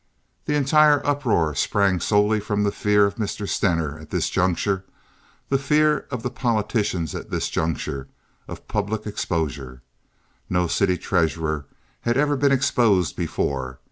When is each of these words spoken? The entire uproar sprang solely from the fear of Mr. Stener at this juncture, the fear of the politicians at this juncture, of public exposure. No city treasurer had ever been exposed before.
The 0.45 0.55
entire 0.55 1.05
uproar 1.05 1.53
sprang 1.53 1.99
solely 1.99 2.39
from 2.39 2.63
the 2.63 2.71
fear 2.71 3.05
of 3.05 3.17
Mr. 3.17 3.47
Stener 3.47 3.99
at 3.99 4.09
this 4.09 4.31
juncture, 4.31 4.83
the 5.49 5.59
fear 5.59 6.07
of 6.09 6.23
the 6.23 6.31
politicians 6.31 7.13
at 7.13 7.29
this 7.29 7.49
juncture, 7.49 8.07
of 8.47 8.67
public 8.67 9.05
exposure. 9.05 9.83
No 10.49 10.65
city 10.65 10.97
treasurer 10.97 11.67
had 12.01 12.17
ever 12.17 12.35
been 12.35 12.51
exposed 12.51 13.15
before. 13.15 13.77